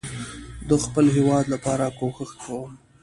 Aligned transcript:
ده 0.67 0.75
خپل 0.85 1.05
هيواد 1.15 1.45
لپاره 1.53 1.85
کوښښ 1.99 2.31
کوم 2.43 2.71